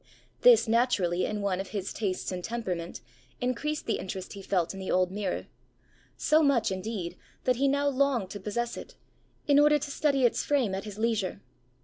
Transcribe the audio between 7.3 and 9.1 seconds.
that he now longed to possess it,